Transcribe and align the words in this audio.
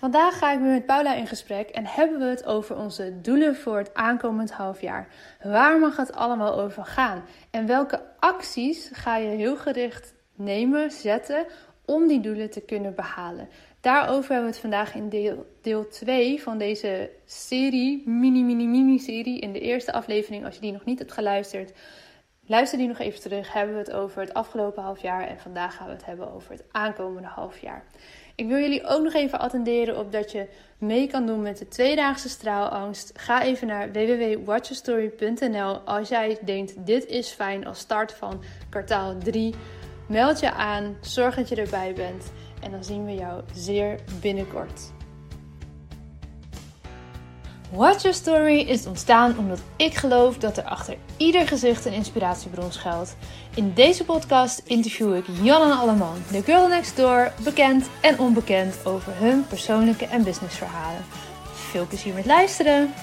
Vandaag 0.00 0.38
ga 0.38 0.52
ik 0.52 0.58
weer 0.58 0.70
met 0.70 0.86
Paula 0.86 1.14
in 1.14 1.26
gesprek 1.26 1.68
en 1.68 1.86
hebben 1.86 2.18
we 2.18 2.24
het 2.24 2.44
over 2.44 2.76
onze 2.76 3.20
doelen 3.20 3.56
voor 3.56 3.78
het 3.78 3.94
aankomend 3.94 4.52
halfjaar. 4.52 5.08
Waar 5.42 5.78
mag 5.78 5.96
het 5.96 6.14
allemaal 6.14 6.60
over 6.60 6.84
gaan? 6.84 7.22
En 7.50 7.66
welke 7.66 8.02
acties 8.18 8.90
ga 8.92 9.16
je 9.16 9.28
heel 9.28 9.56
gericht 9.56 10.14
nemen, 10.34 10.90
zetten 10.90 11.46
om 11.84 12.06
die 12.06 12.20
doelen 12.20 12.50
te 12.50 12.60
kunnen 12.60 12.94
behalen? 12.94 13.48
Daarover 13.80 14.32
hebben 14.32 14.50
we 14.50 14.52
het 14.52 14.60
vandaag 14.60 14.94
in 14.94 15.08
deel, 15.08 15.46
deel 15.62 15.88
2 15.88 16.42
van 16.42 16.58
deze 16.58 17.10
serie, 17.24 18.08
mini, 18.08 18.42
mini, 18.42 18.66
mini-serie. 18.66 19.40
In 19.40 19.52
de 19.52 19.60
eerste 19.60 19.92
aflevering, 19.92 20.44
als 20.44 20.54
je 20.54 20.60
die 20.60 20.72
nog 20.72 20.84
niet 20.84 20.98
hebt 20.98 21.12
geluisterd, 21.12 21.72
luister 22.46 22.78
die 22.78 22.88
nog 22.88 22.98
even 22.98 23.20
terug. 23.20 23.52
Hebben 23.52 23.74
we 23.74 23.80
het 23.80 23.92
over 23.92 24.20
het 24.20 24.34
afgelopen 24.34 24.82
halfjaar 24.82 25.26
en 25.26 25.38
vandaag 25.38 25.76
gaan 25.76 25.86
we 25.86 25.92
het 25.92 26.06
hebben 26.06 26.32
over 26.32 26.52
het 26.52 26.64
aankomende 26.70 27.28
halfjaar. 27.28 27.84
Ik 28.40 28.48
wil 28.48 28.58
jullie 28.58 28.86
ook 28.86 29.02
nog 29.02 29.14
even 29.14 29.38
attenderen 29.38 29.98
op 29.98 30.12
dat 30.12 30.32
je 30.32 30.48
mee 30.78 31.06
kan 31.06 31.26
doen 31.26 31.42
met 31.42 31.58
de 31.58 31.68
tweedaagse 31.68 32.28
straalangst. 32.28 33.12
Ga 33.14 33.42
even 33.42 33.66
naar 33.66 33.92
www.watchyourstory.nl 33.92 35.78
als 35.78 36.08
jij 36.08 36.38
denkt 36.44 36.86
dit 36.86 37.06
is 37.06 37.28
fijn 37.28 37.66
als 37.66 37.78
start 37.78 38.12
van 38.12 38.42
kwartaal 38.68 39.18
3. 39.18 39.54
Meld 40.08 40.40
je 40.40 40.52
aan, 40.52 40.96
zorg 41.00 41.34
dat 41.34 41.48
je 41.48 41.56
erbij 41.56 41.92
bent 41.94 42.32
en 42.62 42.70
dan 42.70 42.84
zien 42.84 43.04
we 43.04 43.14
jou 43.14 43.42
zeer 43.54 43.98
binnenkort. 44.20 44.92
Watch 47.72 48.02
Your 48.02 48.16
Story 48.16 48.58
is 48.58 48.86
ontstaan 48.86 49.38
omdat 49.38 49.60
ik 49.76 49.94
geloof 49.94 50.38
dat 50.38 50.56
er 50.56 50.64
achter 50.64 50.96
ieder 51.16 51.48
gezicht 51.48 51.84
een 51.84 51.92
inspiratiebron 51.92 52.72
schuilt. 52.72 53.16
In 53.54 53.72
deze 53.74 54.04
podcast 54.04 54.62
interview 54.64 55.16
ik 55.16 55.24
Jan 55.42 55.62
en 55.62 55.78
Alleman, 55.78 56.16
de 56.30 56.42
girl 56.42 56.68
next 56.68 56.96
door, 56.96 57.32
bekend 57.44 57.88
en 58.00 58.18
onbekend 58.18 58.86
over 58.86 59.12
hun 59.16 59.46
persoonlijke 59.46 60.06
en 60.06 60.22
businessverhalen. 60.22 61.04
Veel 61.52 61.86
plezier 61.86 62.14
met 62.14 62.26
luisteren! 62.26 62.94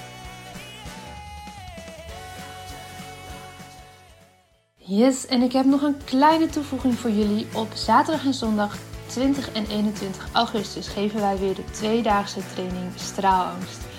Yes, 4.76 5.26
en 5.26 5.42
ik 5.42 5.52
heb 5.52 5.66
nog 5.66 5.82
een 5.82 6.04
kleine 6.04 6.48
toevoeging 6.48 6.94
voor 6.94 7.12
jullie. 7.12 7.48
Op 7.54 7.68
zaterdag 7.74 8.26
en 8.26 8.34
zondag 8.34 8.78
20 9.06 9.52
en 9.52 9.66
21 9.70 10.28
augustus 10.32 10.88
geven 10.88 11.20
wij 11.20 11.38
weer 11.38 11.56
de 11.56 11.66
tweedaagse 11.72 12.40
training 12.54 12.92
Straalangst. 12.96 13.96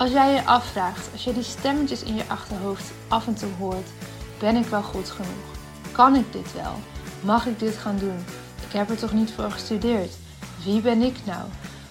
Als 0.00 0.10
jij 0.10 0.34
je 0.34 0.44
afvraagt, 0.44 1.08
als 1.12 1.24
je 1.24 1.32
die 1.32 1.42
stemmetjes 1.42 2.02
in 2.02 2.14
je 2.14 2.28
achterhoofd 2.28 2.92
af 3.08 3.26
en 3.26 3.34
toe 3.34 3.50
hoort, 3.58 3.88
ben 4.38 4.56
ik 4.56 4.66
wel 4.66 4.82
goed 4.82 5.10
genoeg? 5.10 5.48
Kan 5.92 6.14
ik 6.14 6.32
dit 6.32 6.52
wel? 6.52 6.72
Mag 7.22 7.46
ik 7.46 7.58
dit 7.58 7.76
gaan 7.76 7.98
doen? 7.98 8.24
Ik 8.66 8.72
heb 8.72 8.90
er 8.90 8.96
toch 8.96 9.12
niet 9.12 9.30
voor 9.30 9.50
gestudeerd? 9.50 10.12
Wie 10.64 10.80
ben 10.80 11.02
ik 11.02 11.16
nou? 11.24 11.42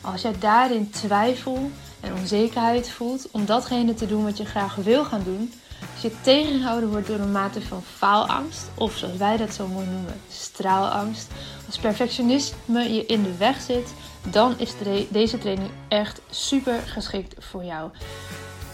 Als 0.01 0.21
jij 0.21 0.33
daarin 0.39 0.89
twijfel 0.89 1.71
en 1.99 2.13
onzekerheid 2.13 2.89
voelt 2.89 3.27
om 3.31 3.45
datgene 3.45 3.93
te 3.93 4.07
doen 4.07 4.23
wat 4.23 4.37
je 4.37 4.45
graag 4.45 4.75
wil 4.75 5.05
gaan 5.05 5.23
doen, 5.23 5.53
als 5.93 6.01
je 6.01 6.21
tegengehouden 6.21 6.89
wordt 6.89 7.07
door 7.07 7.19
een 7.19 7.31
mate 7.31 7.61
van 7.61 7.83
faalangst, 7.97 8.69
of 8.75 8.97
zoals 8.97 9.17
wij 9.17 9.37
dat 9.37 9.53
zo 9.53 9.67
mooi 9.67 9.85
noemen, 9.85 10.21
straalangst, 10.31 11.27
als 11.65 11.77
perfectionisme 11.77 12.93
je 12.93 13.05
in 13.05 13.23
de 13.23 13.37
weg 13.37 13.61
zit, 13.61 13.93
dan 14.31 14.53
is 14.57 14.73
deze 15.09 15.37
training 15.37 15.69
echt 15.87 16.21
super 16.29 16.79
geschikt 16.85 17.35
voor 17.45 17.63
jou. 17.63 17.89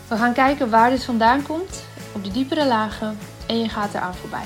We 0.07 0.15
gaan 0.15 0.33
kijken 0.33 0.69
waar 0.69 0.89
dit 0.89 1.03
vandaan 1.03 1.43
komt, 1.43 1.83
op 2.11 2.23
de 2.23 2.31
diepere 2.31 2.65
lagen 2.65 3.17
en 3.47 3.59
je 3.59 3.69
gaat 3.69 3.93
eraan 3.93 4.15
voorbij. 4.15 4.45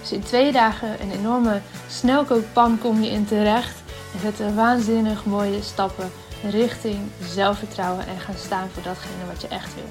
Dus 0.00 0.12
in 0.12 0.22
twee 0.22 0.52
dagen 0.52 1.02
een 1.02 1.10
enorme 1.10 1.60
snelkookpan 1.88 2.78
kom 2.78 3.02
je 3.02 3.10
in 3.10 3.24
terecht 3.24 3.82
en 4.14 4.20
zet 4.20 4.54
waanzinnig 4.54 5.24
mooie 5.24 5.62
stappen 5.62 6.10
richting 6.50 6.98
zelfvertrouwen 7.20 8.06
en 8.06 8.20
gaan 8.20 8.34
staan 8.38 8.68
voor 8.72 8.82
datgene 8.82 9.26
wat 9.32 9.40
je 9.40 9.48
echt 9.48 9.74
wil. 9.74 9.84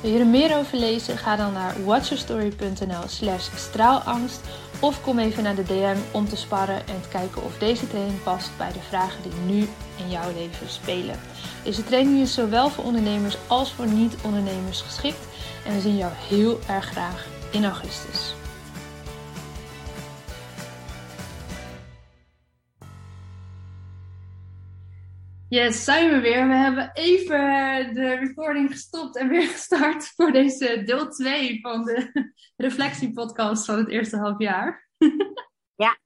Wil 0.00 0.12
je 0.12 0.18
er 0.18 0.26
meer 0.26 0.56
over 0.56 0.78
lezen? 0.78 1.18
Ga 1.18 1.36
dan 1.36 1.52
naar 1.52 1.84
watchyourstory.nl 1.84 3.02
slash 3.06 3.48
straalangst 3.56 4.40
of 4.82 5.02
kom 5.02 5.18
even 5.18 5.42
naar 5.42 5.54
de 5.54 5.62
DM 5.62 5.96
om 6.10 6.28
te 6.28 6.36
sparren 6.36 6.76
en 6.76 7.02
te 7.02 7.08
kijken 7.08 7.42
of 7.42 7.58
deze 7.58 7.88
training 7.88 8.22
past 8.22 8.50
bij 8.56 8.72
de 8.72 8.80
vragen 8.88 9.22
die 9.22 9.56
nu 9.56 9.68
in 9.96 10.10
jouw 10.10 10.32
leven 10.34 10.68
spelen. 10.68 11.20
Deze 11.64 11.84
training 11.84 12.20
is 12.20 12.34
zowel 12.34 12.68
voor 12.68 12.84
ondernemers 12.84 13.36
als 13.46 13.72
voor 13.72 13.86
niet-ondernemers 13.86 14.80
geschikt 14.80 15.26
en 15.66 15.74
we 15.74 15.80
zien 15.80 15.96
jou 15.96 16.12
heel 16.28 16.58
erg 16.68 16.84
graag 16.84 17.26
in 17.50 17.64
augustus. 17.64 18.34
Yes, 25.52 25.84
zijn 25.84 26.10
we 26.10 26.20
weer. 26.20 26.48
We 26.48 26.54
hebben 26.54 26.90
even 26.92 27.38
de 27.94 28.14
recording 28.14 28.70
gestopt 28.70 29.16
en 29.16 29.28
weer 29.28 29.48
gestart 29.56 30.04
voor 30.04 30.32
deze 30.32 30.82
deel 30.82 31.10
2 31.10 31.60
van 31.60 31.84
de 31.84 32.30
reflectiepodcast 32.56 33.64
van 33.64 33.78
het 33.78 33.88
eerste 33.88 34.16
half 34.16 34.38
jaar. 34.38 34.88
ja. 35.84 35.98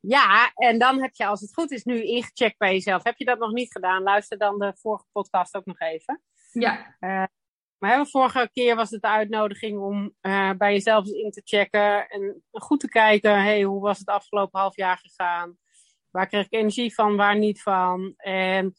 Ja, 0.00 0.52
en 0.54 0.78
dan 0.78 1.02
heb 1.02 1.14
je 1.14 1.26
als 1.26 1.40
het 1.40 1.54
goed 1.54 1.70
is 1.70 1.84
nu 1.84 2.02
ingecheckt 2.02 2.58
bij 2.58 2.72
jezelf. 2.72 3.02
Heb 3.02 3.16
je 3.16 3.24
dat 3.24 3.38
nog 3.38 3.52
niet 3.52 3.72
gedaan? 3.72 4.02
Luister 4.02 4.38
dan 4.38 4.58
de 4.58 4.72
vorige 4.76 5.06
podcast 5.12 5.54
ook 5.54 5.66
nog 5.66 5.80
even. 5.80 6.22
Ja. 6.52 6.96
Uh, 7.00 7.24
maar 7.78 7.98
de 7.98 8.10
vorige 8.10 8.50
keer 8.52 8.76
was 8.76 8.90
het 8.90 9.02
de 9.02 9.08
uitnodiging 9.08 9.78
om 9.78 10.14
uh, 10.22 10.50
bij 10.58 10.72
jezelf 10.72 11.06
in 11.06 11.30
te 11.30 11.42
checken 11.44 12.08
en 12.08 12.42
goed 12.50 12.80
te 12.80 12.88
kijken. 12.88 13.42
Hey, 13.42 13.62
hoe 13.62 13.80
was 13.80 13.98
het 13.98 14.08
afgelopen 14.08 14.60
half 14.60 14.76
jaar 14.76 14.98
gegaan? 14.98 15.58
Waar 16.16 16.26
kreeg 16.26 16.44
ik 16.44 16.52
energie 16.52 16.94
van, 16.94 17.16
waar 17.16 17.38
niet 17.38 17.62
van? 17.62 18.14
En 18.16 18.74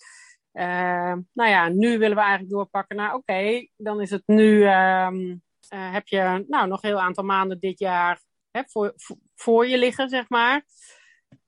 uh, 0.53 1.14
nou 1.34 1.50
ja, 1.50 1.70
nu 1.70 1.98
willen 1.98 2.16
we 2.16 2.22
eigenlijk 2.22 2.52
doorpakken 2.52 2.96
naar 2.96 3.14
oké, 3.14 3.68
dan 3.75 4.02
is 4.02 4.09
het 4.09 4.24
nu, 4.25 4.68
um, 4.68 5.42
uh, 5.74 5.92
heb 5.92 6.08
je 6.08 6.46
nou, 6.47 6.68
nog 6.68 6.84
een 6.84 6.90
heel 6.90 7.02
aantal 7.02 7.24
maanden 7.24 7.59
dit 7.59 7.80
jaar 7.80 8.22
hè, 8.52 8.62
voor, 8.66 8.94
voor 9.36 9.68
je 9.68 9.78
liggen, 9.78 10.09
zeg 10.09 10.30
maar. 10.30 10.66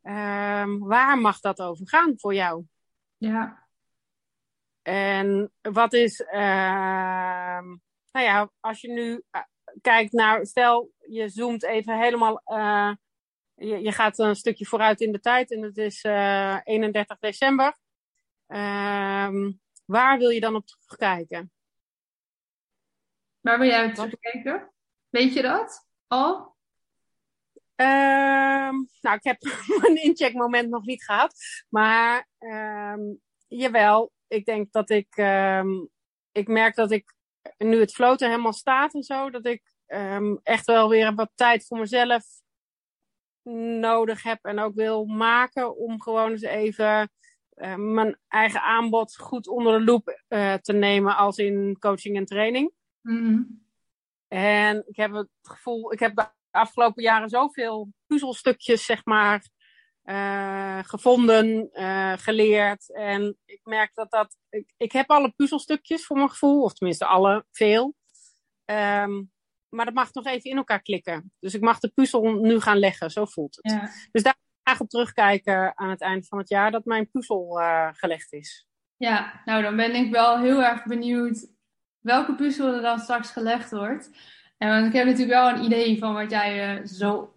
Um, 0.02 0.80
waar 0.80 1.18
mag 1.18 1.40
dat 1.40 1.62
over 1.62 1.88
gaan 1.88 2.14
voor 2.16 2.34
jou? 2.34 2.64
Ja. 3.18 3.68
En 4.82 5.52
wat 5.62 5.94
is, 5.94 6.20
uh, 6.20 7.62
nou 8.12 8.26
ja, 8.26 8.52
als 8.60 8.82
je 8.82 8.92
nu 8.92 9.12
uh, 9.12 9.42
kijkt 9.82 10.12
naar, 10.12 10.46
stel 10.46 10.92
je 11.08 11.30
zoomt 11.30 11.64
even 11.64 12.00
helemaal 12.00 12.42
je, 13.60 13.82
je, 13.82 13.92
gaat 13.92 14.20
een 14.20 14.36
stukje 14.36 14.66
vooruit 14.66 15.02
in 15.02 15.12
de 15.12 15.20
tijd 15.20 15.52
en 15.52 15.62
het 15.62 15.78
is 15.78 16.04
uh, 16.04 16.60
31 16.64 17.20
december. 17.20 17.78
Um, 18.48 19.60
waar 19.86 20.18
wil 20.18 20.30
je 20.30 20.40
dan 20.40 20.56
op 20.56 20.66
terugkijken? 20.66 21.52
Waar 23.40 23.60
wil 23.60 23.68
jij 23.68 23.86
op 23.86 23.94
terugkijken? 23.94 24.74
Weet 25.10 25.34
je 25.34 25.42
dat 25.42 25.88
al? 26.08 26.58
Um, 27.76 28.88
nou, 29.02 29.16
ik 29.16 29.24
heb 29.24 29.38
mijn 29.82 30.04
incheckmoment 30.04 30.70
nog 30.70 30.86
niet 30.86 31.04
gehad. 31.04 31.34
Maar 31.70 32.28
um, 32.40 33.20
jawel, 33.48 34.12
ik 34.28 34.46
denk 34.46 34.72
dat 34.72 34.90
ik... 34.90 35.18
ik 36.32 36.48
merk 36.48 36.76
dat 36.76 36.92
ik, 36.92 37.14
nu 37.58 37.80
het 37.80 37.94
floten 37.94 38.30
helemaal 38.30 38.54
staat 38.54 38.94
en 38.94 39.04
zo, 39.04 39.30
dat 39.30 39.46
ik 39.46 39.64
echt 40.44 40.66
wel 40.66 40.90
weer 40.90 41.16
wat 41.16 41.32
tijd 41.36 41.66
voor 41.66 41.80
mezelf 41.80 42.39
nodig 43.80 44.24
heb 44.24 44.46
en 44.46 44.60
ook 44.60 44.76
wil 44.76 45.06
maken 45.06 45.78
om 45.78 46.02
gewoon 46.02 46.32
eens 46.32 46.42
even 46.42 47.12
uh, 47.56 47.76
mijn 47.76 48.18
eigen 48.28 48.62
aanbod 48.62 49.18
goed 49.18 49.48
onder 49.48 49.80
de 49.80 49.86
loep 49.86 50.22
uh, 50.30 50.54
te 50.54 50.74
nemen 50.74 51.16
als 51.16 51.38
in 51.38 51.78
coaching 51.80 52.18
en 52.18 52.26
training. 52.26 52.72
Mm-hmm. 53.02 53.68
En 54.28 54.84
ik 54.88 54.96
heb 54.96 55.14
het 55.14 55.30
gevoel, 55.42 55.94
ik 55.94 56.00
heb 56.00 56.16
de 56.16 56.30
afgelopen 56.52 57.04
jaren 57.04 57.30
zoveel 57.30 57.90
puzzelstukjes, 58.08 58.86
zeg 58.86 59.06
maar, 59.06 59.48
uh, 60.04 60.80
gevonden, 60.84 61.70
geleerd. 62.20 62.94
En 62.94 63.38
ik 63.46 63.60
merk 63.64 63.92
dat 63.94 64.12
dat, 64.12 64.38
ik, 64.50 64.74
ik 64.78 64.92
heb 64.92 65.10
alle 65.10 65.34
puzzelstukjes 65.36 66.06
voor 66.06 66.18
mijn 66.18 66.30
gevoel, 66.30 66.64
of 66.64 66.74
tenminste 66.74 67.06
alle, 67.06 67.46
veel. 67.52 67.96
Um, 68.66 69.32
maar 69.70 69.86
dat 69.86 69.94
mag 69.94 70.14
nog 70.14 70.26
even 70.26 70.50
in 70.50 70.58
elkaar 70.58 70.82
klikken. 70.82 71.32
Dus 71.40 71.54
ik 71.54 71.62
mag 71.62 71.80
de 71.80 71.92
puzzel 71.96 72.34
nu 72.34 72.60
gaan 72.60 72.78
leggen, 72.78 73.12
zo 73.12 73.26
voelt 73.26 73.56
het. 73.62 73.72
Ja. 73.72 73.90
Dus 74.12 74.24
daar 74.24 74.36
ga 74.64 74.74
ik 74.74 74.82
op 74.82 74.90
terugkijken 74.90 75.78
aan 75.78 75.90
het 75.90 76.02
eind 76.02 76.28
van 76.28 76.38
het 76.38 76.50
jaar 76.50 76.72
dat 76.72 76.86
mijn 76.86 77.10
puzzel 77.10 77.60
uh, 77.60 77.88
gelegd 77.92 78.34
is. 78.34 78.68
Ja, 78.98 79.42
nou 79.46 79.62
dan 79.62 79.76
ben 79.76 79.96
ik 79.96 80.12
wel 80.12 80.40
heel 80.40 80.64
erg 80.64 80.86
benieuwd 80.86 81.48
welke 82.00 82.36
puzzel 82.36 82.74
er 82.74 82.82
dan 82.82 83.00
straks 83.00 83.32
gelegd 83.32 83.72
wordt. 83.72 84.12
En 84.58 84.70
want 84.70 84.86
ik 84.86 84.94
heb 84.94 85.06
natuurlijk 85.06 85.32
wel 85.32 85.50
een 85.50 85.64
idee 85.64 85.98
van 85.98 86.14
wat 86.14 86.32
jij 86.32 86.80
uh, 86.80 86.86
zo 86.86 87.34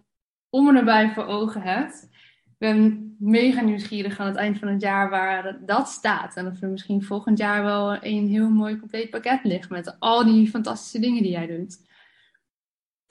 om 0.51 0.69
en 0.69 0.75
nabij 0.75 1.11
voor 1.11 1.27
ogen 1.27 1.63
hebt. 1.63 2.09
Ik 2.45 2.59
ben 2.59 3.17
mega 3.19 3.61
nieuwsgierig 3.61 4.19
aan 4.19 4.27
het 4.27 4.37
eind 4.37 4.59
van 4.59 4.69
het 4.69 4.81
jaar 4.81 5.11
waar 5.11 5.59
dat 5.67 5.89
staat. 5.89 6.37
En 6.37 6.47
of 6.47 6.63
er 6.63 6.69
misschien 6.69 7.03
volgend 7.03 7.39
jaar 7.39 7.63
wel 7.63 8.05
een 8.05 8.29
heel 8.29 8.49
mooi 8.49 8.79
compleet 8.79 9.11
pakket 9.11 9.45
ligt 9.45 9.71
met 9.71 9.97
al 9.99 10.25
die 10.25 10.49
fantastische 10.49 11.01
dingen 11.01 11.23
die 11.23 11.33
jij 11.33 11.47
doet. 11.47 11.91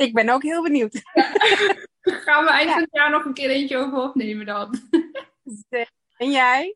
Ik 0.02 0.14
ben 0.14 0.30
ook 0.30 0.44
heel 0.44 0.64
benieuwd. 0.64 1.02
Ja. 1.14 1.24
Gaan 2.26 2.44
we 2.44 2.52
eind 2.52 2.72
van 2.72 2.82
het 2.82 2.90
jaar 2.92 3.10
nog 3.10 3.26
een 3.26 3.34
keer 3.34 3.50
eentje 3.50 3.78
over 3.78 3.98
opnemen 3.98 4.46
dan? 4.46 4.76
En 6.18 6.32
jij? 6.32 6.76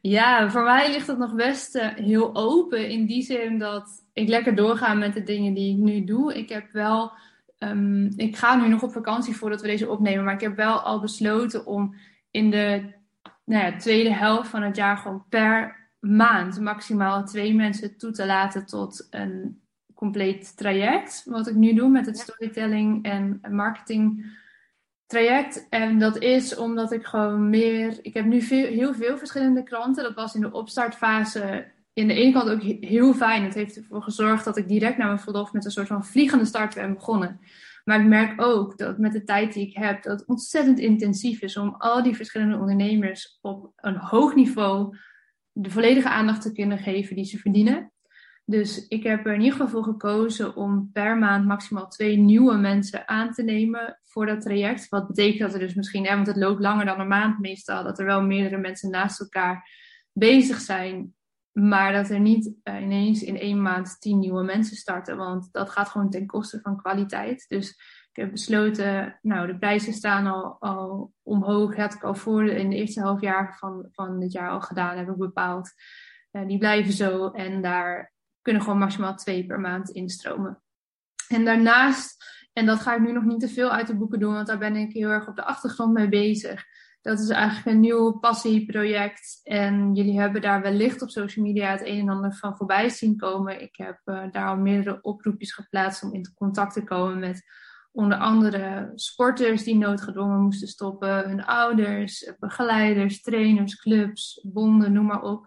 Ja, 0.00 0.50
voor 0.50 0.62
mij 0.62 0.90
ligt 0.90 1.06
het 1.06 1.18
nog 1.18 1.34
best 1.34 1.74
eh, 1.74 1.88
heel 1.94 2.34
open 2.34 2.88
in 2.88 3.06
die 3.06 3.22
zin 3.22 3.58
dat 3.58 4.04
ik 4.12 4.28
lekker 4.28 4.54
doorga 4.54 4.94
met 4.94 5.14
de 5.14 5.22
dingen 5.22 5.54
die 5.54 5.72
ik 5.72 5.82
nu 5.82 6.04
doe. 6.04 6.34
Ik 6.34 6.48
heb 6.48 6.72
wel, 6.72 7.12
ehm, 7.58 8.04
ik 8.04 8.36
ga 8.36 8.56
nu 8.56 8.68
nog 8.68 8.82
op 8.82 8.92
vakantie 8.92 9.36
voordat 9.36 9.60
we 9.60 9.66
deze 9.66 9.88
opnemen, 9.88 10.24
maar 10.24 10.34
ik 10.34 10.40
heb 10.40 10.56
wel 10.56 10.80
al 10.80 11.00
besloten 11.00 11.66
om 11.66 11.94
in 12.30 12.50
de 12.50 12.94
nou 13.44 13.64
ja, 13.64 13.76
tweede 13.76 14.12
helft 14.12 14.48
van 14.48 14.62
het 14.62 14.76
jaar 14.76 14.96
gewoon 14.96 15.24
per 15.28 15.76
maand 16.00 16.60
maximaal 16.60 17.24
twee 17.24 17.54
mensen 17.54 17.98
toe 17.98 18.10
te 18.10 18.26
laten 18.26 18.66
tot 18.66 19.06
een 19.10 19.60
compleet 20.06 20.56
traject. 20.56 21.22
Wat 21.24 21.48
ik 21.48 21.54
nu 21.54 21.74
doe 21.74 21.88
met 21.88 22.06
het 22.06 22.18
storytelling 22.18 23.04
en 23.04 23.40
marketing 23.50 24.26
traject. 25.06 25.66
En 25.68 25.98
dat 25.98 26.18
is 26.18 26.56
omdat 26.56 26.92
ik 26.92 27.04
gewoon 27.04 27.50
meer. 27.50 27.98
Ik 28.02 28.14
heb 28.14 28.24
nu 28.24 28.42
veel, 28.42 28.66
heel 28.66 28.94
veel 28.94 29.18
verschillende 29.18 29.62
klanten. 29.62 30.02
Dat 30.02 30.14
was 30.14 30.34
in 30.34 30.40
de 30.40 30.52
opstartfase. 30.52 31.72
In 31.92 32.08
de 32.08 32.14
ene 32.14 32.32
kant 32.32 32.50
ook 32.50 32.62
heel 32.80 33.14
fijn. 33.14 33.42
Het 33.44 33.54
heeft 33.54 33.76
ervoor 33.76 34.02
gezorgd 34.02 34.44
dat 34.44 34.56
ik 34.56 34.68
direct 34.68 34.96
naar 34.96 35.06
mijn 35.06 35.18
verlof 35.18 35.52
met 35.52 35.64
een 35.64 35.70
soort 35.70 35.86
van 35.86 36.04
vliegende 36.04 36.44
start 36.44 36.74
ben 36.74 36.94
begonnen. 36.94 37.40
Maar 37.84 38.00
ik 38.00 38.06
merk 38.06 38.42
ook 38.42 38.78
dat 38.78 38.98
met 38.98 39.12
de 39.12 39.24
tijd 39.24 39.52
die 39.52 39.66
ik 39.66 39.76
heb, 39.76 40.02
dat 40.02 40.18
het 40.18 40.28
ontzettend 40.28 40.78
intensief 40.78 41.42
is 41.42 41.56
om 41.56 41.74
al 41.78 42.02
die 42.02 42.16
verschillende 42.16 42.58
ondernemers 42.58 43.38
op 43.40 43.72
een 43.76 43.96
hoog 43.96 44.34
niveau 44.34 44.96
de 45.52 45.70
volledige 45.70 46.08
aandacht 46.08 46.42
te 46.42 46.52
kunnen 46.52 46.78
geven 46.78 47.16
die 47.16 47.24
ze 47.24 47.38
verdienen. 47.38 47.92
Dus 48.48 48.88
ik 48.88 49.02
heb 49.02 49.26
er 49.26 49.32
in 49.32 49.40
ieder 49.40 49.52
geval 49.52 49.68
voor 49.68 49.84
gekozen 49.84 50.56
om 50.56 50.90
per 50.92 51.18
maand 51.18 51.46
maximaal 51.46 51.88
twee 51.88 52.16
nieuwe 52.16 52.56
mensen 52.56 53.08
aan 53.08 53.32
te 53.32 53.42
nemen 53.42 54.00
voor 54.04 54.26
dat 54.26 54.40
traject. 54.40 54.88
Wat 54.88 55.06
betekent 55.06 55.38
dat 55.38 55.52
er 55.52 55.58
dus 55.58 55.74
misschien, 55.74 56.06
hè, 56.06 56.14
want 56.14 56.26
het 56.26 56.36
loopt 56.36 56.60
langer 56.60 56.84
dan 56.84 57.00
een 57.00 57.08
maand 57.08 57.38
meestal, 57.38 57.84
dat 57.84 57.98
er 57.98 58.04
wel 58.04 58.22
meerdere 58.22 58.60
mensen 58.60 58.90
naast 58.90 59.20
elkaar 59.20 59.70
bezig 60.12 60.60
zijn. 60.60 61.14
Maar 61.52 61.92
dat 61.92 62.10
er 62.10 62.20
niet 62.20 62.52
uh, 62.64 62.82
ineens 62.82 63.22
in 63.22 63.38
één 63.38 63.62
maand 63.62 64.00
tien 64.00 64.18
nieuwe 64.18 64.42
mensen 64.42 64.76
starten. 64.76 65.16
Want 65.16 65.48
dat 65.52 65.70
gaat 65.70 65.88
gewoon 65.88 66.10
ten 66.10 66.26
koste 66.26 66.60
van 66.60 66.76
kwaliteit. 66.76 67.44
Dus 67.48 67.70
ik 68.12 68.22
heb 68.22 68.30
besloten, 68.30 69.18
nou, 69.22 69.46
de 69.46 69.58
prijzen 69.58 69.92
staan 69.92 70.26
al, 70.26 70.56
al 70.58 71.12
omhoog. 71.22 71.68
Dat 71.68 71.78
had 71.78 71.94
ik 71.94 72.04
al 72.04 72.14
voor 72.14 72.44
in 72.44 72.70
de 72.70 72.76
eerste 72.76 73.00
half 73.00 73.20
jaar 73.20 73.56
van, 73.58 73.88
van 73.92 74.20
dit 74.20 74.32
jaar 74.32 74.50
al 74.50 74.60
gedaan, 74.60 74.96
heb 74.96 75.08
ik 75.08 75.16
bepaald. 75.16 75.72
Uh, 76.32 76.46
die 76.46 76.58
blijven 76.58 76.92
zo. 76.92 77.30
En 77.30 77.62
daar 77.62 78.14
kunnen 78.46 78.64
gewoon 78.64 78.78
maximaal 78.78 79.14
twee 79.14 79.46
per 79.46 79.60
maand 79.60 79.90
instromen. 79.90 80.62
En 81.28 81.44
daarnaast, 81.44 82.24
en 82.52 82.66
dat 82.66 82.80
ga 82.80 82.94
ik 82.94 83.00
nu 83.00 83.12
nog 83.12 83.24
niet 83.24 83.40
te 83.40 83.48
veel 83.48 83.70
uit 83.70 83.86
de 83.86 83.96
boeken 83.96 84.18
doen, 84.18 84.34
want 84.34 84.46
daar 84.46 84.58
ben 84.58 84.76
ik 84.76 84.92
heel 84.92 85.08
erg 85.08 85.28
op 85.28 85.36
de 85.36 85.44
achtergrond 85.44 85.92
mee 85.92 86.08
bezig. 86.08 86.64
Dat 87.02 87.18
is 87.18 87.28
eigenlijk 87.28 87.66
een 87.66 87.80
nieuw 87.80 88.12
passieproject. 88.12 89.40
En 89.42 89.94
jullie 89.94 90.20
hebben 90.20 90.40
daar 90.40 90.62
wellicht 90.62 91.02
op 91.02 91.10
social 91.10 91.44
media 91.44 91.70
het 91.70 91.86
een 91.86 91.98
en 91.98 92.08
ander 92.08 92.34
van 92.34 92.56
voorbij 92.56 92.88
zien 92.88 93.16
komen. 93.16 93.60
Ik 93.60 93.76
heb 93.76 94.00
uh, 94.04 94.24
daar 94.30 94.48
al 94.48 94.56
meerdere 94.56 94.98
oproepjes 95.02 95.52
geplaatst 95.52 96.02
om 96.02 96.12
in 96.12 96.34
contact 96.34 96.72
te 96.72 96.84
komen 96.84 97.18
met 97.18 97.42
onder 97.96 98.18
andere 98.18 98.92
sporters 98.94 99.64
die 99.64 99.76
noodgedwongen 99.76 100.40
moesten 100.40 100.68
stoppen, 100.68 101.28
hun 101.28 101.44
ouders, 101.44 102.32
begeleiders, 102.38 103.22
trainers, 103.22 103.76
clubs, 103.76 104.40
bonden, 104.42 104.92
noem 104.92 105.06
maar 105.06 105.22
op 105.22 105.46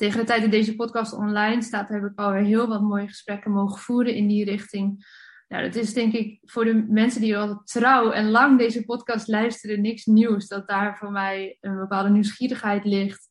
tegen 0.00 0.20
de 0.20 0.26
tijd 0.26 0.42
dat 0.42 0.50
deze 0.50 0.76
podcast 0.76 1.12
online 1.12 1.62
staat, 1.62 1.88
heb 1.88 2.04
ik 2.04 2.18
alweer 2.18 2.42
heel 2.42 2.68
wat 2.68 2.80
mooie 2.80 3.08
gesprekken 3.08 3.50
mogen 3.50 3.78
voeren 3.78 4.14
in 4.14 4.28
die 4.28 4.44
richting. 4.44 5.06
Nou, 5.48 5.64
dat 5.64 5.74
is 5.74 5.92
denk 5.92 6.12
ik 6.12 6.38
voor 6.42 6.64
de 6.64 6.84
mensen 6.88 7.20
die 7.20 7.38
al 7.38 7.62
trouw 7.64 8.10
en 8.10 8.30
lang 8.30 8.58
deze 8.58 8.84
podcast 8.84 9.28
luisteren 9.28 9.80
niks 9.80 10.04
nieuws. 10.04 10.48
Dat 10.48 10.68
daar 10.68 10.96
voor 10.96 11.10
mij 11.10 11.56
een 11.60 11.78
bepaalde 11.78 12.10
nieuwsgierigheid 12.10 12.84
ligt, 12.84 13.28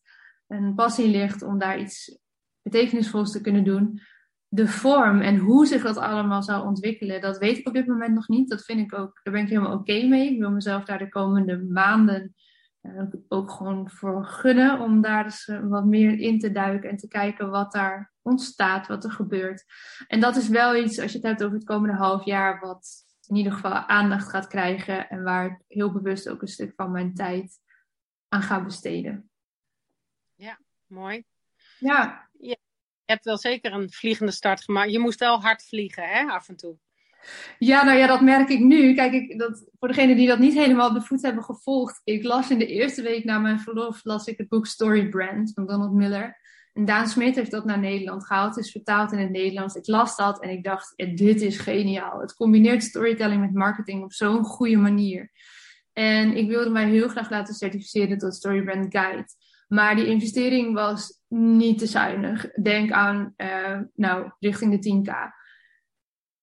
een 0.48 0.76
passie 0.76 1.08
ligt 1.08 1.42
om 1.42 1.60
daar 1.60 1.80
iets 1.80 2.20
betekenisvols 2.62 3.32
te 3.32 3.42
kunnen 3.42 3.64
doen. 3.64 4.02
De 4.52 4.68
vorm 4.68 5.22
en 5.22 5.38
hoe 5.38 5.66
zich 5.66 5.84
dat 5.84 5.98
allemaal 5.98 6.44
zou 6.44 6.66
ontwikkelen, 6.66 7.22
dat 7.22 7.38
weet 7.38 7.58
ik 7.58 7.68
op 7.68 7.74
dit 7.74 7.88
moment 7.88 8.14
nog 8.14 8.28
niet. 8.28 8.50
Dat 8.50 8.64
vind 8.64 8.80
ik 8.80 9.00
ook, 9.00 9.20
daar 9.24 9.34
ben 9.34 9.44
ik 9.44 9.50
helemaal 9.50 9.78
oké 9.78 10.08
mee. 10.08 10.32
Ik 10.34 10.40
wil 10.40 10.52
mezelf 10.52 10.84
daar 10.84 10.98
de 10.98 11.10
komende 11.10 11.64
maanden 11.64 12.34
ook 13.28 13.52
gewoon 13.52 13.90
voor 13.90 14.26
gunnen 14.26 14.80
om 14.80 15.02
daar 15.02 15.24
dus 15.24 15.48
eh, 15.48 15.60
wat 15.64 15.86
meer 15.86 16.20
in 16.20 16.40
te 16.40 16.52
duiken 16.52 16.90
en 16.90 16.98
te 16.98 17.08
kijken 17.08 17.50
wat 17.50 17.72
daar 17.72 18.14
ontstaat, 18.22 18.88
wat 18.88 19.04
er 19.04 19.12
gebeurt. 19.12 19.66
En 20.08 20.20
dat 20.20 20.36
is 20.36 20.48
wel 20.48 20.76
iets, 20.76 21.00
als 21.00 21.12
je 21.12 21.18
het 21.18 21.28
hebt 21.28 21.44
over 21.44 21.56
het 21.56 21.66
komende 21.66 21.96
half 21.96 22.26
jaar, 22.26 22.60
wat 22.60 23.08
in 23.28 23.36
ieder 23.36 23.52
geval 23.52 23.72
aandacht 23.72 24.30
gaat 24.30 24.48
krijgen 24.48 25.10
en 25.10 25.24
waar 25.24 25.46
ik 25.46 25.64
heel 25.68 25.92
bewust 25.92 26.30
ook 26.30 26.42
een 26.42 26.48
stuk 26.48 26.74
van 26.76 26.92
mijn 26.92 27.14
tijd 27.14 27.60
aan 28.28 28.42
ga 28.42 28.64
besteden. 28.64 29.30
Ja, 30.36 30.60
mooi. 30.88 31.24
Ja. 31.80 32.29
Hebt 33.10 33.26
wel 33.26 33.38
zeker 33.38 33.74
een 33.74 33.92
vliegende 33.92 34.32
start 34.32 34.64
gemaakt. 34.64 34.92
Je 34.92 35.00
moest 35.00 35.20
wel 35.20 35.42
hard 35.42 35.64
vliegen, 35.68 36.04
hè, 36.04 36.26
af 36.26 36.50
en 36.50 36.56
toe. 36.56 36.78
Ja, 37.60 37.84
nou 37.84 37.98
ja, 37.98 38.08
dat 38.08 38.22
merk 38.22 38.50
ik 38.50 38.60
nu. 38.60 38.94
Kijk, 38.94 39.14
ik, 39.14 39.40
dat, 39.40 39.70
voor 39.80 39.88
degenen 39.88 40.16
die 40.16 40.28
dat 40.28 40.40
niet 40.40 40.54
helemaal 40.54 40.88
op 40.88 40.94
de 40.94 41.02
voet 41.02 41.22
hebben 41.22 41.44
gevolgd. 41.44 42.02
Ik 42.04 42.24
las 42.24 42.50
in 42.50 42.60
de 42.60 42.66
eerste 42.66 43.02
week 43.02 43.24
na 43.24 43.40
mijn 43.40 43.60
verlof 43.60 44.00
las 44.04 44.28
ik 44.28 44.38
het 44.38 44.48
boek 44.48 44.68
Story 44.68 45.10
Brand 45.10 45.52
van 45.54 45.66
Donald 45.66 45.94
Miller. 45.94 46.38
En 46.74 46.86
Daan 46.86 47.08
Smit 47.08 47.36
heeft 47.36 47.52
dat 47.52 47.66
naar 47.66 47.80
Nederland 47.80 48.26
gehaald. 48.26 48.56
Het 48.56 48.66
is 48.66 48.72
vertaald 48.72 49.12
in 49.12 49.20
het 49.20 49.30
Nederlands. 49.30 49.76
Ik 49.76 49.88
las 49.88 50.16
dat 50.16 50.42
en 50.42 50.50
ik 50.50 50.64
dacht, 50.64 50.94
dit 50.96 51.42
is 51.42 51.58
geniaal. 51.58 52.20
Het 52.20 52.34
combineert 52.34 52.84
storytelling 52.84 53.42
met 53.42 53.54
marketing 53.54 54.04
op 54.04 54.14
zo'n 54.14 54.44
goede 54.44 54.78
manier. 54.78 55.32
En 55.94 56.38
ik 56.38 56.48
wilde 56.48 56.70
mij 56.70 56.90
heel 56.90 57.08
graag 57.08 57.30
laten 57.30 57.54
certificeren 57.54 58.18
tot 58.18 58.36
Story 58.36 58.64
Brand 58.64 58.86
Guide. 58.90 59.26
Maar 59.70 59.96
die 59.96 60.08
investering 60.08 60.74
was 60.74 61.22
niet 61.28 61.78
te 61.78 61.86
zuinig. 61.86 62.52
Denk 62.52 62.92
aan, 62.92 63.34
uh, 63.38 63.80
nou, 63.94 64.32
richting 64.40 64.82
de 64.82 64.90
10k 64.90 65.38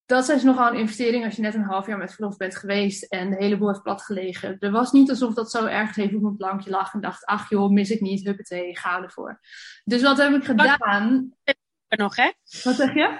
dat 0.06 0.28
is 0.28 0.42
nogal 0.42 0.68
een 0.68 0.78
investering 0.78 1.24
als 1.24 1.36
je 1.36 1.42
net 1.42 1.54
een 1.54 1.62
half 1.62 1.86
jaar 1.86 1.98
met 1.98 2.14
verlof 2.14 2.36
bent 2.36 2.56
geweest 2.56 3.02
en 3.02 3.30
de 3.30 3.36
hele 3.36 3.58
boel 3.58 3.68
heeft 3.68 3.82
platgelegen. 3.82 4.56
Er 4.58 4.70
was 4.70 4.92
niet 4.92 5.10
alsof 5.10 5.34
dat 5.34 5.50
zo 5.50 5.64
ergens 5.64 5.96
even 5.96 6.18
op 6.18 6.24
een 6.24 6.36
plankje 6.36 6.70
lag 6.70 6.94
en 6.94 7.00
dacht, 7.00 7.24
ach 7.24 7.50
joh, 7.50 7.70
mis 7.70 7.90
ik 7.90 8.00
niet, 8.00 8.24
huppatee, 8.24 8.76
ga 8.78 9.02
ervoor. 9.02 9.40
Dus 9.84 10.02
wat 10.02 10.16
heb 10.16 10.32
ik 10.34 10.44
gedaan? 10.44 11.32
Nog, 11.88 12.16
hè? 12.16 12.32
Wat 12.62 12.74
zeg 12.74 12.94
je? 12.94 13.18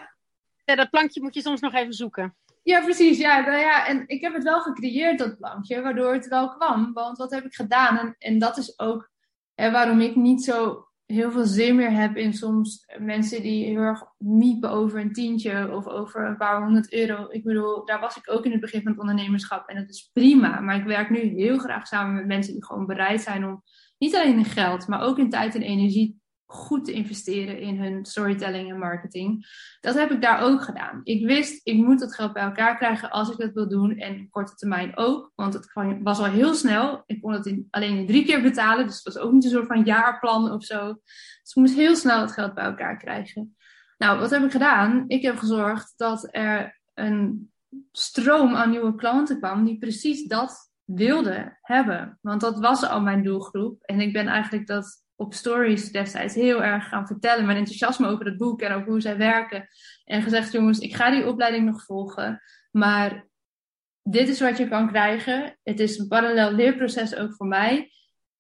Ja, 0.65 0.75
dat 0.75 0.91
plankje 0.91 1.23
moet 1.23 1.35
je 1.35 1.41
soms 1.41 1.61
nog 1.61 1.75
even 1.75 1.93
zoeken. 1.93 2.37
Ja, 2.63 2.81
precies. 2.81 3.19
Ja, 3.19 3.41
nou 3.41 3.59
ja, 3.59 3.87
en 3.87 4.09
ik 4.09 4.21
heb 4.21 4.35
het 4.35 4.43
wel 4.43 4.61
gecreëerd, 4.61 5.19
dat 5.19 5.37
plankje, 5.37 5.83
waardoor 5.83 6.13
het 6.13 6.29
wel 6.29 6.57
kwam. 6.57 6.93
Want 6.93 7.19
wat 7.19 7.31
heb 7.31 7.45
ik 7.45 7.55
gedaan? 7.55 7.99
En, 7.99 8.15
en 8.19 8.39
dat 8.39 8.57
is 8.57 8.79
ook 8.79 9.11
hè, 9.57 9.71
waarom 9.71 10.01
ik 10.01 10.17
niet 10.17 10.45
zo 10.45 10.87
heel 11.07 11.31
veel 11.31 11.45
zin 11.45 11.77
meer 11.77 11.93
heb 11.93 12.17
in 12.17 12.33
soms 12.33 12.85
mensen 12.99 13.43
die 13.43 13.65
heel 13.65 13.81
erg 13.81 14.05
miepen 14.19 14.71
over 14.71 15.01
een 15.01 15.13
tientje 15.13 15.75
of 15.75 15.87
over 15.87 16.27
een 16.27 16.37
paar 16.37 16.63
honderd 16.63 16.93
euro. 16.93 17.27
Ik 17.31 17.45
bedoel, 17.45 17.85
daar 17.85 18.01
was 18.01 18.17
ik 18.17 18.31
ook 18.31 18.45
in 18.45 18.51
het 18.51 18.61
begin 18.61 18.83
van 18.83 18.91
het 18.91 19.01
ondernemerschap 19.01 19.69
en 19.69 19.77
dat 19.77 19.89
is 19.89 20.11
prima. 20.13 20.61
Maar 20.61 20.77
ik 20.77 20.85
werk 20.85 21.11
nu 21.11 21.19
heel 21.19 21.59
graag 21.59 21.87
samen 21.87 22.15
met 22.15 22.27
mensen 22.27 22.53
die 22.53 22.65
gewoon 22.65 22.87
bereid 22.87 23.21
zijn 23.21 23.45
om 23.45 23.63
niet 23.99 24.15
alleen 24.17 24.39
in 24.39 24.45
geld, 24.45 24.89
maar 24.89 25.01
ook 25.01 25.19
in 25.19 25.31
tijd 25.31 25.55
en 25.55 25.63
energie 25.63 26.21
goed 26.47 26.85
te 26.85 26.93
investeren 26.93 27.61
in 27.61 27.83
hun 27.83 28.05
storytelling 28.05 28.71
en 28.71 28.79
marketing. 28.79 29.47
Dat 29.81 29.95
heb 29.95 30.11
ik 30.11 30.21
daar 30.21 30.41
ook 30.41 30.63
gedaan. 30.63 31.01
Ik 31.03 31.27
wist, 31.27 31.61
ik 31.67 31.77
moet 31.77 32.01
dat 32.01 32.15
geld 32.15 32.33
bij 32.33 32.43
elkaar 32.43 32.77
krijgen 32.77 33.11
als 33.11 33.31
ik 33.31 33.37
dat 33.37 33.53
wil 33.53 33.69
doen. 33.69 33.97
En 33.97 34.31
korte 34.31 34.55
termijn 34.55 34.97
ook, 34.97 35.33
want 35.35 35.55
het 35.55 35.73
was 36.03 36.19
al 36.19 36.25
heel 36.25 36.55
snel. 36.55 37.03
Ik 37.07 37.21
kon 37.21 37.33
het 37.33 37.47
in, 37.47 37.67
alleen 37.71 37.97
in 37.97 38.07
drie 38.07 38.25
keer 38.25 38.43
betalen, 38.43 38.87
dus 38.87 38.95
het 38.95 39.15
was 39.15 39.19
ook 39.23 39.33
niet 39.33 39.45
een 39.45 39.51
soort 39.51 39.67
van 39.67 39.85
jaarplan 39.85 40.53
of 40.53 40.65
zo. 40.65 40.87
Dus 41.43 41.51
ik 41.51 41.55
moest 41.55 41.75
heel 41.75 41.97
snel 41.97 42.21
het 42.21 42.33
geld 42.33 42.55
bij 42.55 42.65
elkaar 42.65 42.97
krijgen. 42.97 43.57
Nou, 43.99 44.19
wat 44.19 44.31
heb 44.31 44.43
ik 44.43 44.51
gedaan? 44.51 45.05
Ik 45.07 45.23
heb 45.23 45.37
gezorgd 45.37 45.95
dat 45.97 46.29
er 46.31 46.81
een 46.95 47.51
stroom 47.93 48.55
aan 48.55 48.71
nieuwe 48.71 48.95
klanten 48.95 49.39
kwam 49.39 49.65
die 49.65 49.79
precies 49.79 50.27
dat 50.27 50.71
wilden 50.85 51.59
hebben. 51.63 52.19
Want 52.21 52.41
dat 52.41 52.59
was 52.59 52.83
al 52.83 53.01
mijn 53.01 53.23
doelgroep. 53.23 53.83
En 53.83 54.01
ik 54.01 54.13
ben 54.13 54.27
eigenlijk 54.27 54.67
dat 54.67 55.05
op 55.17 55.35
stories 55.35 55.93
destijds 55.93 56.35
heel 56.35 56.63
erg 56.63 56.89
gaan 56.89 57.07
vertellen. 57.07 57.47
Mijn 57.47 57.59
enthousiasme 57.59 58.07
over 58.07 58.27
het 58.27 58.37
boek 58.37 58.63
en 58.63 58.73
over 58.73 58.89
hoe 58.89 59.01
zij 59.01 59.17
werken. 59.17 59.69
En 60.05 60.23
gezegd, 60.23 60.53
jongens, 60.53 60.79
ik 60.79 60.95
ga 60.95 61.11
die 61.11 61.27
opleiding 61.27 61.65
nog 61.65 61.85
volgen. 61.85 62.43
Maar 62.71 63.27
dit 64.03 64.29
is 64.29 64.41
wat 64.41 64.59
je 64.59 64.69
kan 64.69 64.89
krijgen. 64.89 65.59
Het 65.63 65.81
is 65.81 65.99
een 65.99 66.09
parallel 66.09 66.53
leerproces 66.53 67.15
ook 67.17 67.35
voor 67.35 67.47
mij. 67.47 67.91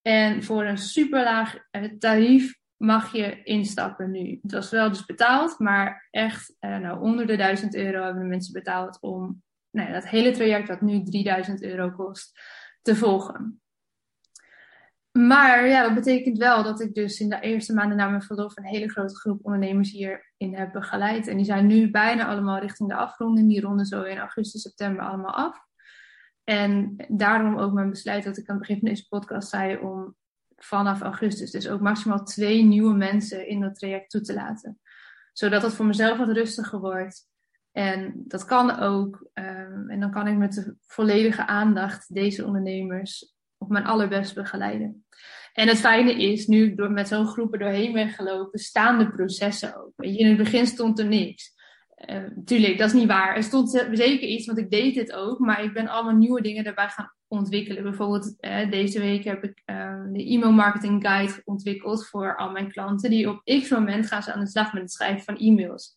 En 0.02 0.42
voor 0.42 0.64
een 0.64 0.78
superlaag 0.78 1.58
eh, 1.70 1.82
tarief 1.98 2.58
mag 2.76 3.12
je 3.12 3.42
instappen 3.42 4.10
nu. 4.10 4.38
Het 4.42 4.52
was 4.52 4.70
wel 4.70 4.88
dus 4.88 5.04
betaald, 5.04 5.58
maar 5.58 6.08
echt 6.10 6.56
eh, 6.58 6.78
nou, 6.78 7.00
onder 7.00 7.26
de 7.26 7.36
1000 7.36 7.74
euro 7.74 8.02
hebben 8.02 8.22
de 8.22 8.28
mensen 8.28 8.52
betaald 8.52 8.98
om 9.00 9.42
nou 9.70 9.92
dat 9.92 10.08
hele 10.08 10.30
traject, 10.30 10.68
wat 10.68 10.80
nu 10.80 11.02
3000 11.02 11.62
euro 11.62 11.90
kost, 11.90 12.40
te 12.82 12.96
volgen. 12.96 13.60
Maar 15.16 15.68
ja, 15.68 15.82
dat 15.82 15.94
betekent 15.94 16.38
wel 16.38 16.62
dat 16.62 16.80
ik 16.80 16.94
dus 16.94 17.20
in 17.20 17.28
de 17.28 17.40
eerste 17.40 17.74
maanden 17.74 17.96
na 17.96 18.08
mijn 18.08 18.22
verlof 18.22 18.56
een 18.56 18.64
hele 18.64 18.88
grote 18.88 19.14
groep 19.14 19.44
ondernemers 19.44 19.90
hierin 19.90 20.54
heb 20.54 20.72
begeleid. 20.72 21.26
En 21.26 21.36
die 21.36 21.44
zijn 21.44 21.66
nu 21.66 21.90
bijna 21.90 22.26
allemaal 22.26 22.58
richting 22.58 22.88
de 22.88 22.94
afronding. 22.94 23.48
Die 23.48 23.60
ronden 23.60 23.86
zo 23.86 24.02
in 24.02 24.18
augustus, 24.18 24.62
september 24.62 25.04
allemaal 25.04 25.34
af. 25.34 25.58
En 26.44 26.94
daarom 27.08 27.56
ook 27.56 27.72
mijn 27.72 27.90
besluit 27.90 28.24
dat 28.24 28.36
ik 28.36 28.48
aan 28.48 28.56
het 28.56 28.66
begin 28.66 28.80
van 28.80 28.88
deze 28.88 29.08
podcast 29.08 29.48
zei 29.48 29.76
om 29.76 30.16
vanaf 30.56 31.00
augustus. 31.00 31.50
Dus 31.50 31.68
ook 31.68 31.80
maximaal 31.80 32.24
twee 32.24 32.62
nieuwe 32.62 32.94
mensen 32.94 33.48
in 33.48 33.60
dat 33.60 33.74
traject 33.74 34.10
toe 34.10 34.20
te 34.20 34.34
laten. 34.34 34.80
Zodat 35.32 35.62
het 35.62 35.74
voor 35.74 35.86
mezelf 35.86 36.18
wat 36.18 36.28
rustiger 36.28 36.80
wordt. 36.80 37.28
En 37.72 38.24
dat 38.26 38.44
kan 38.44 38.78
ook. 38.78 39.28
Um, 39.34 39.90
en 39.90 40.00
dan 40.00 40.10
kan 40.10 40.26
ik 40.26 40.36
met 40.36 40.52
de 40.52 40.76
volledige 40.86 41.46
aandacht 41.46 42.14
deze 42.14 42.44
ondernemers 42.44 43.35
op 43.58 43.68
mijn 43.68 43.84
allerbest 43.84 44.34
begeleiden. 44.34 45.04
En 45.52 45.68
het 45.68 45.78
fijne 45.78 46.22
is, 46.22 46.46
nu 46.46 46.64
ik 46.64 46.76
door, 46.76 46.90
met 46.90 47.08
zo'n 47.08 47.26
groep 47.26 47.52
er 47.52 47.58
doorheen 47.58 47.92
ben 47.92 48.08
gelopen, 48.08 48.58
staan 48.58 48.98
de 48.98 49.10
processen 49.10 49.76
ook. 49.76 49.92
Je, 49.96 50.18
in 50.18 50.28
het 50.28 50.36
begin 50.36 50.66
stond 50.66 50.98
er 50.98 51.06
niks. 51.06 51.54
Uh, 52.10 52.22
tuurlijk, 52.44 52.78
dat 52.78 52.86
is 52.86 52.92
niet 52.92 53.06
waar. 53.08 53.36
Er 53.36 53.42
stond 53.42 53.70
zeker 53.92 54.28
iets, 54.28 54.46
want 54.46 54.58
ik 54.58 54.70
deed 54.70 54.94
dit 54.94 55.12
ook. 55.12 55.38
Maar 55.38 55.64
ik 55.64 55.72
ben 55.72 55.88
allemaal 55.88 56.14
nieuwe 56.14 56.42
dingen 56.42 56.64
daarbij 56.64 56.88
gaan 56.88 57.12
ontwikkelen. 57.28 57.82
Bijvoorbeeld 57.82 58.34
uh, 58.40 58.70
deze 58.70 59.00
week 59.00 59.24
heb 59.24 59.44
ik 59.44 59.62
uh, 59.66 60.02
de 60.12 60.24
e-mail 60.24 60.52
marketing 60.52 61.02
guide 61.06 61.42
ontwikkeld 61.44 62.06
voor 62.06 62.36
al 62.36 62.50
mijn 62.50 62.72
klanten. 62.72 63.10
Die 63.10 63.28
op 63.28 63.42
x 63.44 63.68
moment 63.70 64.06
gaan 64.06 64.22
ze 64.22 64.32
aan 64.32 64.40
de 64.40 64.46
slag 64.46 64.72
met 64.72 64.82
het 64.82 64.92
schrijven 64.92 65.24
van 65.24 65.36
e-mails. 65.36 65.96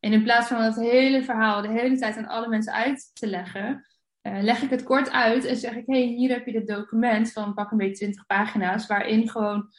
En 0.00 0.12
in 0.12 0.22
plaats 0.22 0.48
van 0.48 0.62
het 0.62 0.76
hele 0.76 1.22
verhaal 1.22 1.62
de 1.62 1.68
hele 1.68 1.98
tijd 1.98 2.16
aan 2.16 2.26
alle 2.26 2.48
mensen 2.48 2.72
uit 2.72 3.10
te 3.12 3.26
leggen, 3.26 3.86
uh, 4.22 4.42
leg 4.42 4.62
ik 4.62 4.70
het 4.70 4.82
kort 4.82 5.10
uit 5.10 5.44
en 5.44 5.56
zeg 5.56 5.74
ik: 5.74 5.86
hey, 5.86 6.02
hier 6.02 6.30
heb 6.30 6.46
je 6.46 6.52
dit 6.52 6.66
document 6.66 7.32
van 7.32 7.54
pak 7.54 7.70
een 7.70 7.78
beetje 7.78 7.94
20 7.94 8.26
pagina's, 8.26 8.86
waarin 8.86 9.28
gewoon 9.28 9.70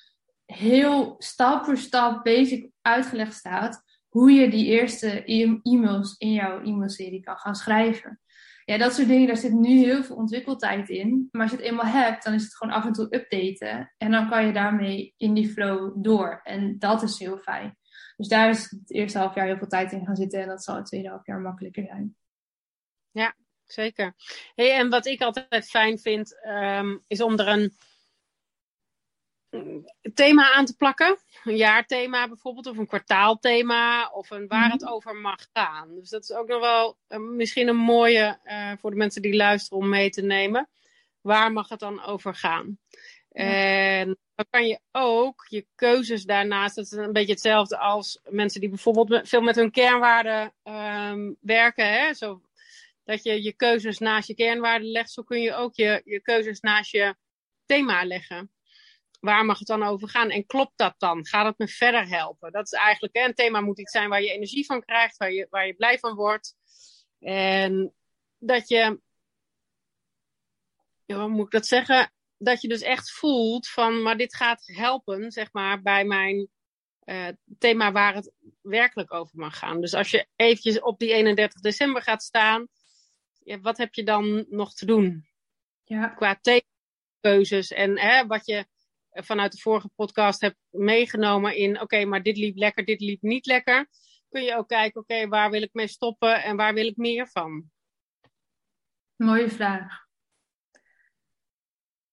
heel 0.46 1.16
stap 1.18 1.66
voor 1.66 1.78
stap 1.78 2.24
basic 2.24 2.70
uitgelegd 2.82 3.34
staat 3.34 3.84
hoe 4.08 4.32
je 4.32 4.50
die 4.50 4.66
eerste 4.66 5.22
e-, 5.26 5.60
e-mails 5.62 6.16
in 6.18 6.34
jouw 6.34 6.62
e-mailserie 6.62 7.22
kan 7.22 7.38
gaan 7.38 7.56
schrijven. 7.56 8.20
Ja, 8.66 8.78
dat 8.78 8.94
soort 8.94 9.08
dingen, 9.08 9.28
daar 9.28 9.38
zit 9.38 9.54
nu 9.54 9.70
heel 9.70 10.04
veel 10.04 10.16
ontwikkeltijd 10.16 10.90
in. 10.90 11.28
Maar 11.32 11.42
als 11.42 11.52
je 11.52 11.58
het 11.58 11.66
eenmaal 11.66 11.86
hebt, 11.86 12.24
dan 12.24 12.34
is 12.34 12.44
het 12.44 12.56
gewoon 12.56 12.74
af 12.74 12.86
en 12.86 12.94
toe 12.94 13.16
updaten. 13.16 13.94
En 13.98 14.12
dan 14.12 14.30
kan 14.30 14.46
je 14.46 14.54
daarmee 14.54 15.14
in 15.18 15.34
die 15.34 15.50
flow 15.50 16.04
door. 16.04 16.40
En 16.44 16.80
dat 16.80 17.02
is 17.02 17.20
heel 17.20 17.38
fijn. 17.38 17.78
Dus 18.18 18.28
daar 18.28 18.50
is 18.50 18.70
het 18.70 18.92
eerste 18.92 19.18
half 19.18 19.36
jaar 19.36 19.46
heel 19.46 19.58
veel 19.58 19.68
tijd 19.68 19.92
in 19.92 20.06
gaan 20.06 20.16
zitten. 20.16 20.42
En 20.42 20.48
dat 20.48 20.64
zal 20.64 20.76
het 20.76 20.86
tweede 20.86 21.10
half 21.10 21.26
jaar 21.26 21.40
makkelijker 21.40 21.86
zijn. 21.86 22.16
Ja, 23.12 23.36
zeker. 23.72 24.16
Hey, 24.56 24.74
en 24.74 24.90
wat 24.90 25.06
ik 25.06 25.22
altijd 25.22 25.70
fijn 25.70 26.00
vind, 26.00 26.38
um, 26.46 27.04
is 27.08 27.22
om 27.22 27.40
er 27.40 27.48
een 27.48 27.74
thema 30.14 30.54
aan 30.54 30.66
te 30.66 30.76
plakken. 30.76 31.18
Een 31.44 31.58
jaarthema 31.58 32.28
bijvoorbeeld, 32.28 32.68
of 32.68 32.78
een 32.78 32.88
kwartaalthema, 32.88 34.10
of 34.10 34.30
een 34.30 34.48
waar 34.48 34.72
het 34.72 34.82
mhm. 34.82 34.92
over 34.92 35.16
mag 35.16 35.48
gaan. 35.54 35.96
Dus 35.96 36.10
dat 36.10 36.24
is 36.24 36.32
ook 36.32 36.48
nog 36.48 36.60
wel 36.60 36.98
uh, 37.10 37.20
misschien 37.20 37.68
een 37.68 37.76
mooie 37.76 38.40
uh, 38.46 38.72
voor 38.80 38.90
de 38.90 38.98
mensen 38.98 39.22
die 39.22 39.36
luisteren 39.36 39.80
om 39.80 39.90
mee 39.90 40.10
te 40.10 40.22
nemen. 40.22 40.70
Waar 41.22 41.52
mag 41.52 41.70
het 41.70 41.80
dan 41.80 42.04
over 42.04 42.36
gaan? 42.36 42.80
Ja. 43.30 43.44
En 43.44 44.18
dan 44.36 44.46
kan 44.50 44.68
je 44.68 44.80
ook 44.92 45.46
je 45.50 45.66
keuzes 45.76 46.24
daarnaast, 46.24 46.76
dat 46.76 46.86
is 46.86 46.92
een 46.92 47.14
beetje 47.14 47.32
hetzelfde 47.32 47.78
als 47.78 48.20
mensen 48.30 48.60
die 48.60 48.70
bijvoorbeeld 48.70 49.28
veel 49.28 49.42
met 49.42 49.56
hun 49.56 49.72
kernwaarden 49.72 50.54
um, 50.64 51.38
werken. 51.40 51.88
Hè? 51.88 52.14
Zo, 52.14 52.42
dat 53.12 53.24
je 53.24 53.44
je 53.44 53.54
keuzes 53.54 53.98
naast 53.98 54.28
je 54.28 54.36
kernwaarden 54.36 54.92
legt, 54.92 55.12
zo 55.12 55.24
kun 55.24 55.42
je 55.42 55.54
ook 55.54 55.76
je, 55.76 56.02
je 56.06 56.22
keuzes 56.22 56.60
naast 56.60 56.92
je 56.92 57.16
thema 57.66 58.06
leggen 58.06 58.52
waar 59.22 59.46
mag 59.46 59.60
het 59.60 59.68
dan 59.68 59.84
over 59.84 60.10
gaan? 60.10 60.30
En 60.30 60.46
klopt 60.46 60.78
dat 60.78 60.96
dan? 60.98 61.26
Gaat 61.26 61.46
het 61.46 61.58
me 61.58 61.68
verder 61.68 62.08
helpen? 62.08 62.52
Dat 62.52 62.66
is 62.66 62.72
eigenlijk, 62.72 63.16
een 63.16 63.34
thema 63.34 63.62
moet 63.62 63.80
iets 63.80 63.92
zijn 63.92 64.10
waar 64.10 64.22
je 64.22 64.32
energie 64.32 64.66
van 64.66 64.82
krijgt, 64.82 65.18
waar 65.18 65.32
je, 65.32 65.48
waar 65.50 65.68
je 65.68 65.74
blij 65.74 66.00
van 66.00 66.16
wordt. 66.16 66.56
En 67.20 67.94
dat 68.38 68.68
je, 68.68 69.00
hoe 71.06 71.28
moet 71.28 71.46
ik 71.46 71.52
dat 71.52 71.66
zeggen? 71.66 72.12
Dat 72.38 72.62
je 72.62 72.68
dus 72.68 72.82
echt 72.82 73.12
voelt 73.12 73.70
van, 73.70 74.02
maar 74.02 74.18
dit 74.18 74.36
gaat 74.36 74.64
helpen, 74.66 75.32
zeg 75.32 75.54
maar, 75.54 75.82
bij 75.82 76.06
mijn 76.06 76.50
uh, 77.06 77.28
thema 77.58 77.92
waar 77.92 78.16
het 78.16 78.32
werkelijk 78.62 79.14
over 79.14 79.40
mag 79.40 79.58
gaan. 79.58 79.82
Dus 79.82 79.94
als 79.94 80.12
je 80.12 80.28
eventjes 80.36 80.80
op 80.80 81.00
die 81.00 81.14
31 81.14 81.62
december 81.62 82.02
gaat 82.02 82.24
staan, 82.24 82.68
ja, 83.44 83.60
wat 83.60 83.78
heb 83.78 83.94
je 83.94 84.04
dan 84.04 84.46
nog 84.50 84.74
te 84.74 84.86
doen? 84.86 85.26
Ja. 85.84 86.08
Qua 86.08 86.40
themakeuzes 86.42 87.72
en 87.72 88.00
hè, 88.00 88.26
wat 88.26 88.46
je 88.46 88.66
vanuit 89.12 89.52
de 89.52 89.58
vorige 89.58 89.90
podcast 89.96 90.42
heb 90.42 90.56
meegenomen 90.70 91.56
in, 91.56 91.82
oké, 91.82 92.06
maar 92.06 92.24
dit 92.24 92.38
liep 92.38 92.58
lekker, 92.58 92.86
dit 92.86 93.02
liep 93.02 93.22
niet 93.22 93.46
lekker, 93.46 93.88
kun 94.30 94.44
je 94.44 94.56
ook 94.56 94.68
kijken, 94.68 95.02
oké, 95.02 95.28
waar 95.28 95.52
wil 95.52 95.62
ik 95.62 95.74
mee 95.74 95.88
stoppen 95.88 96.44
en 96.44 96.56
waar 96.56 96.74
wil 96.74 96.86
ik 96.86 96.96
meer 96.96 97.28
van? 97.28 97.70
Mooie 99.16 99.50
vraag. 99.50 100.10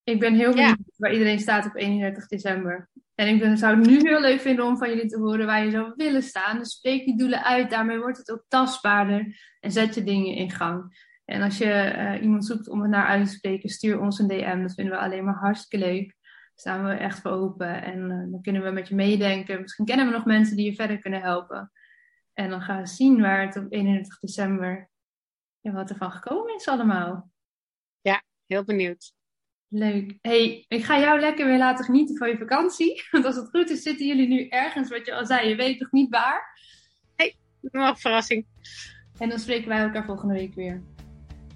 Ik 0.04 0.20
ben 0.20 0.35
heel 0.35 0.50
benieuwd 0.50 0.78
ja. 0.78 0.92
waar 0.97 1.12
iedereen 1.12 1.38
staat 1.38 1.66
op 1.66 1.76
31 1.76 2.26
december. 2.26 2.90
En 3.14 3.28
ik 3.28 3.38
ben, 3.40 3.58
zou 3.58 3.76
het 3.76 3.87
nu 3.87 4.00
heel 4.00 4.20
leuk 4.20 4.40
vinden 4.40 4.64
om 4.64 4.76
van 4.76 4.88
jullie 4.88 5.08
te 5.08 5.18
horen 5.18 5.47
waar 5.47 5.64
je 5.64 5.70
zou 5.70 5.92
willen 5.97 6.23
staan. 6.23 6.58
Dus 6.58 6.73
spreek 6.73 7.04
die 7.04 7.18
doelen 7.18 7.44
uit, 7.44 7.70
daarmee 7.70 7.99
wordt 7.99 8.18
het 8.18 8.30
ook 8.30 8.44
tastbaarder 8.49 9.37
en 9.61 9.73
zet 9.73 9.94
je 9.94 10.04
dingen 10.04 10.35
in 10.35 10.50
gang. 10.50 11.06
En 11.28 11.42
als 11.42 11.58
je 11.58 11.94
uh, 11.97 12.23
iemand 12.23 12.47
zoekt 12.47 12.68
om 12.68 12.80
het 12.80 12.90
naar 12.90 13.06
uit 13.06 13.26
te 13.26 13.32
spreken, 13.32 13.68
stuur 13.68 14.00
ons 14.00 14.18
een 14.18 14.28
DM. 14.28 14.62
Dat 14.62 14.75
vinden 14.75 14.94
we 14.94 15.00
alleen 15.00 15.25
maar 15.25 15.35
hartstikke 15.35 15.87
leuk 15.87 16.16
staan 16.61 16.85
we 16.85 16.90
echt 16.90 17.20
voor 17.20 17.30
open. 17.30 17.82
En 17.82 17.99
uh, 18.11 18.30
dan 18.30 18.42
kunnen 18.42 18.62
we 18.62 18.70
met 18.70 18.88
je 18.88 18.94
meedenken. 18.94 19.61
Misschien 19.61 19.85
kennen 19.85 20.06
we 20.06 20.12
nog 20.12 20.25
mensen 20.25 20.56
die 20.56 20.64
je 20.64 20.75
verder 20.75 20.99
kunnen 20.99 21.20
helpen. 21.20 21.73
En 22.32 22.50
dan 22.50 22.62
gaan 22.62 22.80
we 22.80 22.87
zien 22.87 23.20
waar 23.20 23.47
het 23.47 23.56
op 23.56 23.73
31 23.73 24.18
december, 24.18 24.90
ja, 25.61 25.73
wat 25.73 25.90
er 25.90 25.97
van 25.97 26.12
gekomen 26.12 26.54
is 26.54 26.68
allemaal. 26.68 27.30
Ja, 28.00 28.23
heel 28.47 28.64
benieuwd. 28.64 29.12
Leuk. 29.68 30.18
hey, 30.20 30.64
ik 30.68 30.85
ga 30.85 30.99
jou 30.99 31.20
lekker 31.20 31.47
weer 31.47 31.58
laten 31.58 31.85
genieten 31.85 32.16
van 32.16 32.28
je 32.28 32.38
vakantie. 32.38 33.02
Want 33.11 33.25
als 33.25 33.37
het 33.37 33.49
goed 33.49 33.70
is, 33.70 33.82
zitten 33.82 34.06
jullie 34.06 34.28
nu 34.28 34.49
ergens, 34.49 34.88
wat 34.88 35.06
je 35.06 35.14
al 35.14 35.26
zei, 35.26 35.49
je 35.49 35.56
weet 35.56 35.78
toch 35.78 35.92
niet 35.92 36.11
waar? 36.11 36.58
hey, 37.16 37.37
nog 37.61 38.00
verrassing. 38.00 38.47
En 39.18 39.28
dan 39.28 39.38
spreken 39.38 39.68
wij 39.68 39.78
elkaar 39.78 40.04
volgende 40.04 40.35
week 40.35 40.54
weer. 40.54 40.82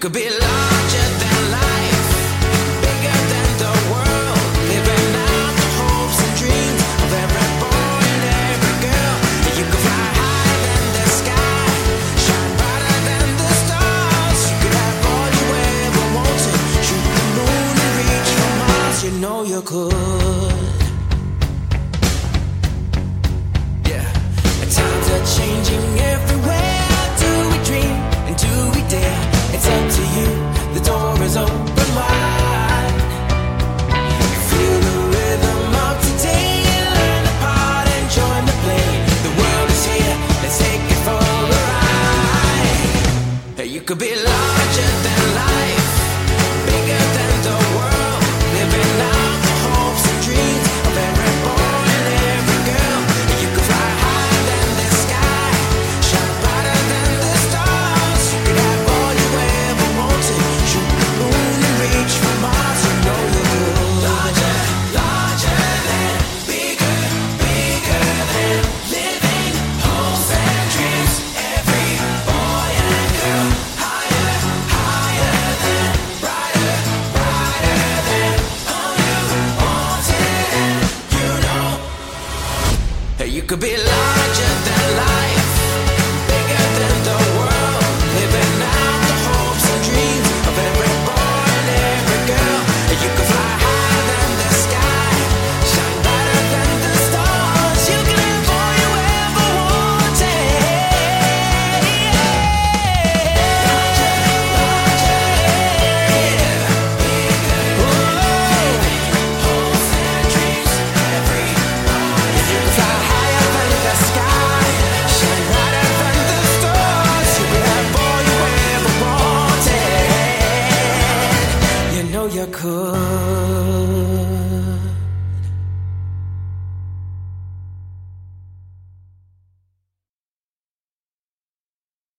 Could 0.00 0.14
be 0.14 0.30
larger 0.30 0.79
could 43.90 43.98
be. 43.98 44.29